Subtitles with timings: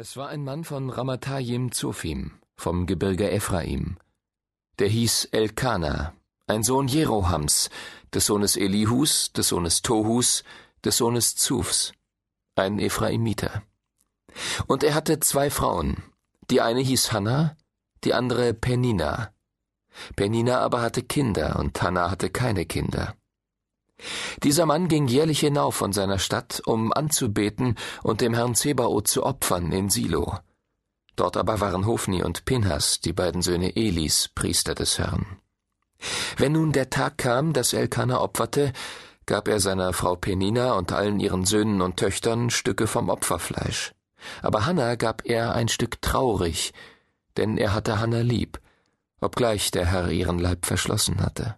[0.00, 3.98] Es war ein Mann von Ramatayim Zophim, vom Gebirge Ephraim.
[4.78, 6.14] Der hieß Elkana,
[6.46, 7.68] ein Sohn Jerohams,
[8.14, 10.44] des Sohnes Elihus, des Sohnes Tohus,
[10.84, 11.94] des Sohnes Zufs,
[12.54, 13.64] ein Ephraimiter.
[14.68, 15.96] Und er hatte zwei Frauen.
[16.48, 17.56] Die eine hieß Hanna,
[18.04, 19.32] die andere Penina.
[20.14, 23.16] Penina aber hatte Kinder und Hanna hatte keine Kinder.
[24.42, 29.24] Dieser Mann ging jährlich hinauf von seiner Stadt, um anzubeten und dem Herrn Zebaoth zu
[29.24, 30.38] opfern in Silo.
[31.16, 35.26] Dort aber waren Hofni und Pinhas, die beiden Söhne Elis, Priester des Herrn.
[36.36, 38.72] Wenn nun der Tag kam, dass Elkanah opferte,
[39.26, 43.92] gab er seiner Frau Penina und allen ihren Söhnen und Töchtern Stücke vom Opferfleisch.
[44.42, 46.72] Aber Hanna gab er ein Stück traurig,
[47.36, 48.60] denn er hatte Hanna lieb,
[49.20, 51.56] obgleich der Herr ihren Leib verschlossen hatte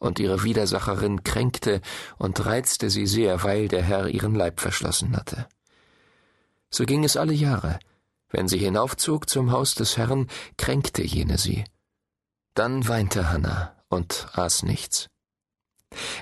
[0.00, 1.80] und ihre Widersacherin kränkte
[2.18, 5.46] und reizte sie sehr, weil der Herr ihren Leib verschlossen hatte.
[6.70, 7.78] So ging es alle Jahre.
[8.30, 11.64] Wenn sie hinaufzog zum Haus des Herrn, kränkte jene sie.
[12.54, 15.08] Dann weinte Hanna und aß nichts.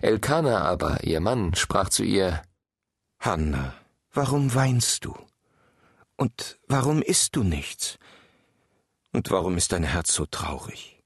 [0.02, 2.42] Elkana aber, ihr Mann, sprach zu ihr
[3.20, 3.74] Hanna,
[4.12, 5.14] warum weinst du?
[6.16, 7.98] Und warum isst du nichts?
[9.12, 10.97] Und warum ist dein Herz so traurig?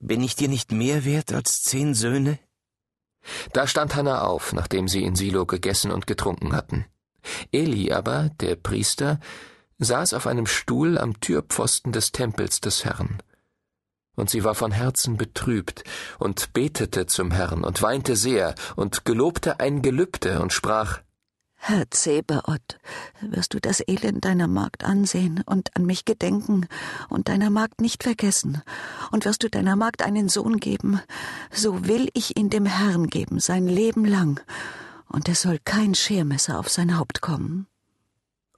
[0.00, 2.38] Bin ich dir nicht mehr wert als zehn Söhne?
[3.52, 6.86] Da stand Hanna auf, nachdem sie in Silo gegessen und getrunken hatten.
[7.52, 9.20] Eli aber, der Priester,
[9.78, 13.22] saß auf einem Stuhl am Türpfosten des Tempels des Herrn.
[14.14, 15.84] Und sie war von Herzen betrübt
[16.18, 21.00] und betete zum Herrn und weinte sehr und gelobte ein Gelübde und sprach
[21.60, 22.78] Herr Zebaoth,
[23.20, 26.66] wirst du das Elend deiner Magd ansehen und an mich gedenken
[27.10, 28.62] und deiner Magd nicht vergessen,
[29.10, 31.00] und wirst du deiner Magd einen Sohn geben,
[31.50, 34.40] so will ich ihn dem Herrn geben sein Leben lang,
[35.08, 37.66] und es soll kein Schermesser auf sein Haupt kommen.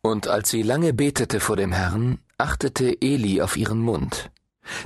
[0.03, 4.31] Und als sie lange betete vor dem Herrn, achtete Eli auf ihren Mund.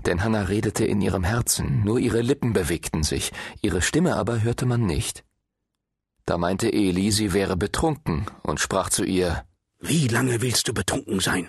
[0.07, 4.67] Denn Hannah redete in ihrem Herzen, nur ihre Lippen bewegten sich, ihre Stimme aber hörte
[4.67, 5.24] man nicht.
[6.27, 9.45] Da meinte Eli, sie wäre betrunken und sprach zu ihr
[9.81, 11.49] Wie lange willst du betrunken sein?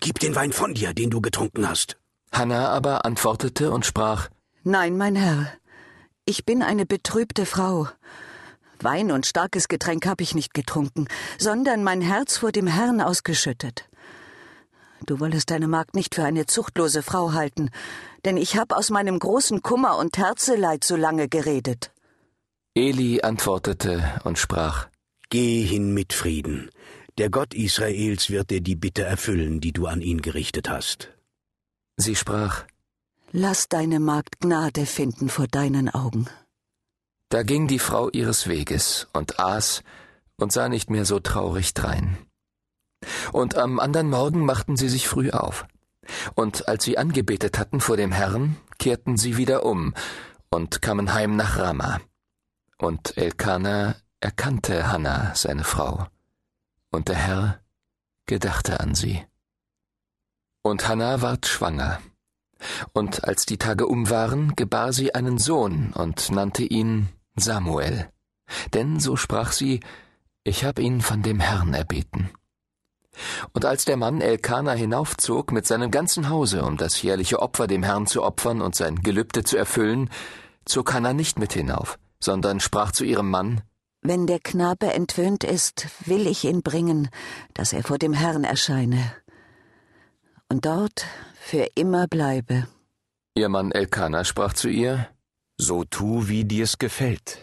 [0.00, 1.96] Gib den Wein von dir, den du getrunken hast.
[2.32, 4.28] Hanna aber antwortete und sprach
[4.64, 5.52] Nein, mein Herr,
[6.24, 7.88] ich bin eine betrübte Frau.
[8.80, 11.06] Wein und starkes Getränk habe ich nicht getrunken,
[11.38, 13.88] sondern mein Herz vor dem Herrn ausgeschüttet.
[15.06, 17.70] Du wollest deine Magd nicht für eine zuchtlose Frau halten,
[18.24, 21.92] denn ich habe aus meinem großen Kummer und Herzeleid so lange geredet.
[22.80, 24.88] Eli antwortete und sprach
[25.28, 26.70] Geh hin mit Frieden.
[27.18, 31.10] Der Gott Israels wird dir die Bitte erfüllen, die du an ihn gerichtet hast.
[31.98, 32.64] Sie sprach
[33.32, 36.26] Lass deine Magd Gnade finden vor deinen Augen.
[37.28, 39.82] Da ging die Frau ihres Weges und aß
[40.38, 42.16] und sah nicht mehr so traurig drein.
[43.30, 45.66] Und am andern Morgen machten sie sich früh auf.
[46.34, 49.92] Und als sie angebetet hatten vor dem Herrn, kehrten sie wieder um
[50.48, 52.00] und kamen heim nach Rama.
[52.80, 56.06] Und Elkana erkannte Hanna, seine Frau,
[56.90, 57.60] und der Herr
[58.24, 59.22] gedachte an sie.
[60.62, 62.00] Und Hanna ward schwanger,
[62.94, 68.08] und als die Tage um waren, gebar sie einen Sohn und nannte ihn Samuel,
[68.72, 69.80] denn so sprach sie,
[70.42, 72.30] ich hab ihn von dem Herrn erbeten.
[73.52, 77.82] Und als der Mann Elkana hinaufzog mit seinem ganzen Hause, um das jährliche Opfer dem
[77.82, 80.08] Herrn zu opfern und sein Gelübde zu erfüllen,
[80.64, 83.62] zog Hanna nicht mit hinauf, sondern sprach zu ihrem Mann
[84.02, 87.08] Wenn der Knabe entwöhnt ist, will ich ihn bringen,
[87.54, 89.12] dass er vor dem Herrn erscheine
[90.50, 91.06] und dort
[91.40, 92.66] für immer bleibe.
[93.34, 95.08] Ihr Mann Elkanah sprach zu ihr
[95.58, 97.38] So tu, wie dir's gefällt.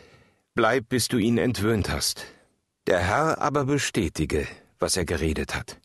[0.53, 2.25] Bleib, bis du ihn entwöhnt hast.
[2.87, 4.47] Der Herr aber bestätige,
[4.79, 5.79] was er geredet hat.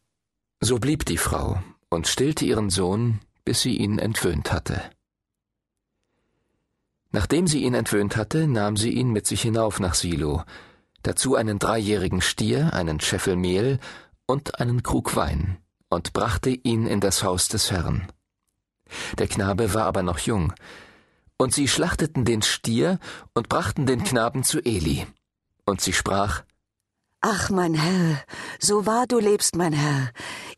[0.61, 4.83] So blieb die Frau und stillte ihren Sohn, bis sie ihn entwöhnt hatte.
[7.13, 10.43] Nachdem sie ihn entwöhnt hatte, nahm sie ihn mit sich hinauf nach Silo,
[11.03, 13.79] dazu einen dreijährigen Stier, einen Scheffel Mehl
[14.27, 15.59] und einen Krug Wein,
[15.91, 18.09] und brachte ihn in das Haus des Herrn.
[19.19, 20.55] Der Knabe war aber noch jung,
[21.37, 22.99] und sie schlachteten den Stier
[23.35, 25.07] und brachten den Knaben zu Eli.
[25.67, 26.43] Und sie sprach,
[27.21, 28.21] Ach, mein Herr,
[28.59, 30.11] so wahr du lebst, mein Herr.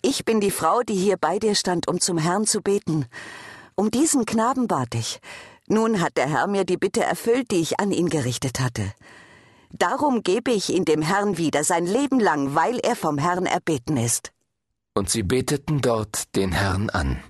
[0.02, 3.06] Ich bin die Frau, die hier bei dir stand, um zum Herrn zu beten.
[3.74, 5.20] Um diesen Knaben bat ich.
[5.68, 8.92] Nun hat der Herr mir die Bitte erfüllt, die ich an ihn gerichtet hatte.
[9.70, 13.96] Darum gebe ich ihn dem Herrn wieder sein Leben lang, weil er vom Herrn erbeten
[13.96, 14.32] ist.
[14.94, 17.22] Und sie beteten dort den Herrn an.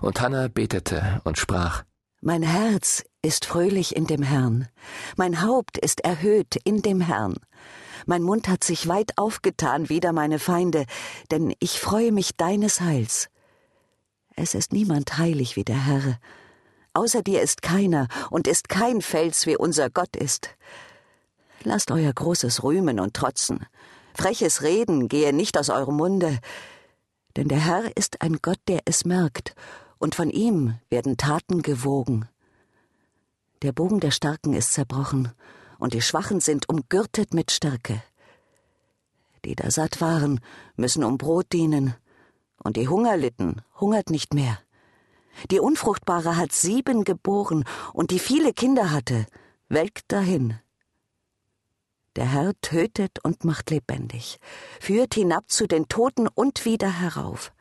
[0.00, 1.84] Und Hannah betete und sprach,
[2.20, 4.68] Mein Herz ist fröhlich in dem Herrn,
[5.16, 7.36] mein Haupt ist erhöht in dem Herrn.
[8.06, 10.86] Mein Mund hat sich weit aufgetan wider meine Feinde,
[11.30, 13.28] denn ich freue mich deines Heils.
[14.34, 16.18] Es ist niemand heilig wie der Herr.
[16.98, 20.56] Außer dir ist keiner und ist kein Fels wie unser Gott ist.
[21.62, 23.66] Lasst euer großes Rühmen und Trotzen.
[24.14, 26.40] Freches Reden gehe nicht aus eurem Munde.
[27.36, 29.54] Denn der Herr ist ein Gott, der es merkt,
[29.98, 32.28] und von ihm werden Taten gewogen.
[33.62, 35.30] Der Bogen der Starken ist zerbrochen,
[35.78, 38.02] und die Schwachen sind umgürtet mit Stärke.
[39.44, 40.40] Die da satt waren,
[40.74, 41.94] müssen um Brot dienen,
[42.64, 44.58] und die Hunger litten, hungert nicht mehr.
[45.50, 49.26] Die Unfruchtbare hat sieben geboren, und die viele Kinder hatte,
[49.68, 50.58] welkt dahin.
[52.16, 54.40] Der Herr tötet und macht lebendig,
[54.80, 57.52] führt hinab zu den Toten und wieder herauf.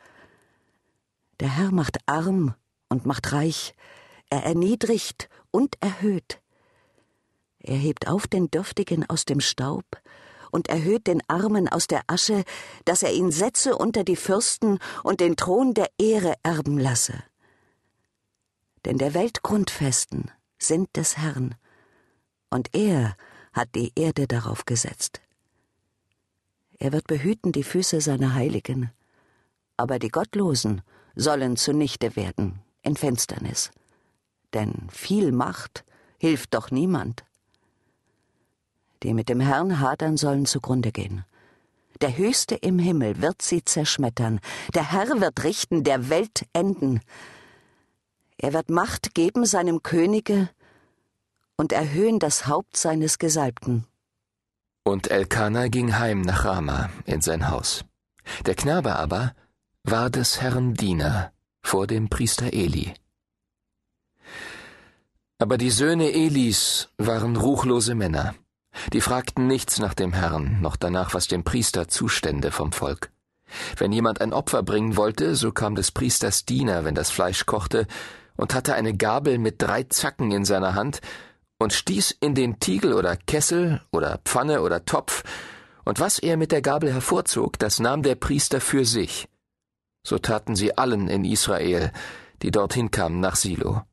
[1.39, 2.55] Der Herr macht arm
[2.89, 3.75] und macht reich,
[4.29, 6.41] er erniedrigt und erhöht.
[7.59, 9.85] Er hebt auf den Dürftigen aus dem Staub
[10.51, 12.43] und erhöht den Armen aus der Asche,
[12.85, 17.23] dass er ihn setze unter die Fürsten und den Thron der Ehre erben lasse.
[18.85, 21.55] Denn der Welt Grundfesten sind des Herrn,
[22.49, 23.15] und er
[23.53, 25.21] hat die Erde darauf gesetzt.
[26.79, 28.91] Er wird behüten die Füße seiner Heiligen,
[29.77, 30.81] aber die Gottlosen
[31.15, 33.71] sollen zunichte werden in Finsternis.
[34.53, 35.83] Denn viel Macht
[36.19, 37.25] hilft doch niemand.
[39.03, 41.25] Die mit dem Herrn hadern sollen zugrunde gehen.
[42.01, 44.39] Der Höchste im Himmel wird sie zerschmettern,
[44.73, 47.01] der Herr wird richten, der Welt enden.
[48.39, 50.49] Er wird Macht geben seinem Könige
[51.57, 53.85] und erhöhen das Haupt seines Gesalbten.
[54.83, 57.83] Und Elkanah ging heim nach Rama in sein Haus.
[58.45, 59.33] Der Knabe aber
[59.83, 61.31] war des Herrn Diener
[61.61, 62.93] vor dem Priester Eli.
[65.39, 68.35] Aber die Söhne Elis waren ruchlose Männer.
[68.93, 73.11] Die fragten nichts nach dem Herrn, noch danach, was dem Priester zustände vom Volk.
[73.77, 77.87] Wenn jemand ein Opfer bringen wollte, so kam des Priesters Diener, wenn das Fleisch kochte,
[78.37, 81.01] und hatte eine Gabel mit drei Zacken in seiner Hand
[81.59, 85.23] und stieß in den Tiegel oder Kessel oder Pfanne oder Topf,
[85.83, 89.29] und was er mit der Gabel hervorzog, das nahm der Priester für sich.
[90.03, 91.91] So taten sie allen in Israel,
[92.41, 93.83] die dorthin kamen nach Silo.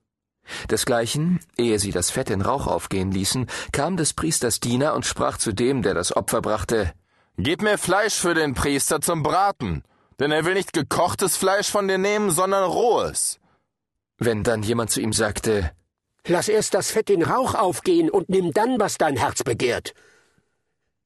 [0.70, 5.38] Desgleichen, ehe sie das Fett in Rauch aufgehen ließen, kam des Priesters Diener und sprach
[5.38, 6.92] zu dem, der das Opfer brachte
[7.36, 9.82] Gib mir Fleisch für den Priester zum Braten,
[10.20, 13.40] denn er will nicht gekochtes Fleisch von dir nehmen, sondern rohes.
[14.18, 15.72] Wenn dann jemand zu ihm sagte
[16.26, 19.92] Lass erst das Fett in Rauch aufgehen und nimm dann, was dein Herz begehrt.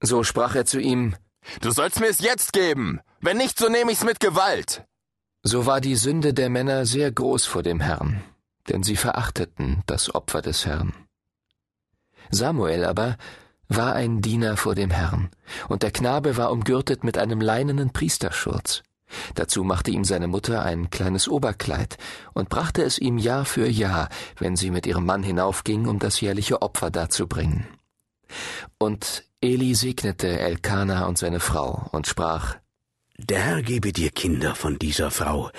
[0.00, 1.16] So sprach er zu ihm
[1.60, 4.84] Du sollst mir es jetzt geben, wenn nicht, so nehme ich's mit Gewalt.
[5.42, 8.22] So war die Sünde der Männer sehr groß vor dem Herrn,
[8.68, 10.92] denn sie verachteten das Opfer des Herrn.
[12.30, 13.16] Samuel aber
[13.68, 15.30] war ein Diener vor dem Herrn,
[15.68, 18.82] und der Knabe war umgürtet mit einem leinenen Priesterschurz.
[19.34, 21.96] Dazu machte ihm seine Mutter ein kleines Oberkleid
[22.34, 24.08] und brachte es ihm Jahr für Jahr,
[24.38, 27.66] wenn sie mit ihrem Mann hinaufging, um das jährliche Opfer darzubringen.
[28.78, 32.56] Und Eli segnete Elkana und seine Frau und sprach,
[33.16, 35.50] Der Herr gebe dir Kinder von dieser Frau,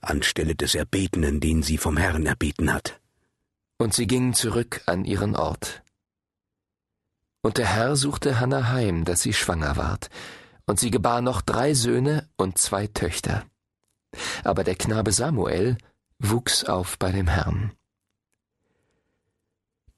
[0.00, 3.00] anstelle des Erbetenen, den sie vom Herrn erbeten hat.
[3.78, 5.82] Und sie gingen zurück an ihren Ort.
[7.42, 10.10] Und der Herr suchte Hannah heim, dass sie schwanger ward,
[10.68, 13.46] und sie gebar noch drei Söhne und zwei Töchter.
[14.44, 15.78] Aber der Knabe Samuel
[16.18, 17.72] wuchs auf bei dem Herrn.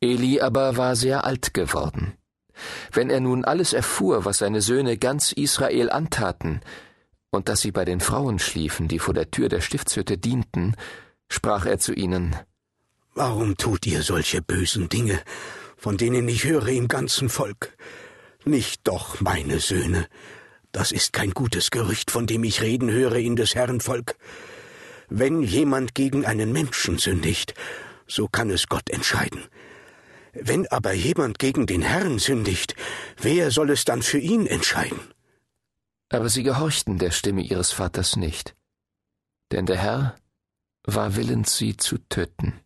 [0.00, 2.14] Eli aber war sehr alt geworden.
[2.92, 6.60] Wenn er nun alles erfuhr, was seine Söhne ganz Israel antaten,
[7.30, 10.76] und dass sie bei den Frauen schliefen, die vor der Tür der Stiftshütte dienten,
[11.28, 12.36] sprach er zu ihnen
[13.14, 15.20] Warum tut ihr solche bösen Dinge,
[15.76, 17.76] von denen ich höre im ganzen Volk?
[18.44, 20.06] Nicht doch, meine Söhne,
[20.72, 24.16] das ist kein gutes Gerücht, von dem ich reden höre in des Herrn Volk.
[25.08, 27.54] Wenn jemand gegen einen Menschen sündigt,
[28.06, 29.44] so kann es Gott entscheiden.
[30.32, 32.76] Wenn aber jemand gegen den Herrn sündigt,
[33.20, 35.00] wer soll es dann für ihn entscheiden?
[36.08, 38.54] Aber sie gehorchten der Stimme ihres Vaters nicht,
[39.50, 40.16] denn der Herr
[40.84, 42.60] war willens, sie zu töten.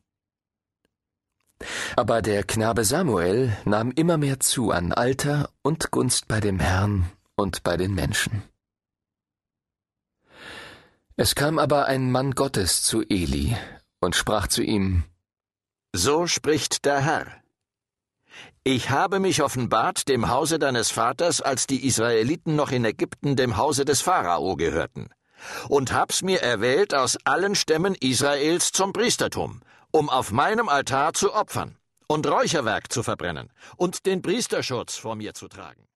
[1.96, 7.10] Aber der Knabe Samuel nahm immer mehr zu an Alter und Gunst bei dem Herrn
[7.36, 8.42] und bei den Menschen.
[11.16, 13.56] Es kam aber ein Mann Gottes zu Eli
[14.00, 15.04] und sprach zu ihm
[15.94, 17.26] So spricht der Herr.
[18.64, 23.56] Ich habe mich offenbart dem Hause deines Vaters, als die Israeliten noch in Ägypten dem
[23.56, 25.10] Hause des Pharao gehörten,
[25.68, 29.60] und hab's mir erwählt aus allen Stämmen Israels zum Priestertum,
[29.92, 31.76] um auf meinem Altar zu opfern
[32.08, 35.86] und Räucherwerk zu verbrennen und den Priesterschutz vor mir zu tragen.